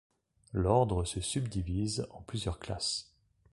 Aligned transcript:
L'Ordre 0.51 1.05
se 1.05 1.21
subdivise 1.21 2.07
en 2.09 2.23
plusieurs 2.23 2.57
classes. 2.57 3.13